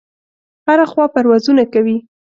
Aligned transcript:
هره 0.67 0.85
خوا 0.91 1.05
پروازونه 1.13 1.63
کوي. 1.73 1.97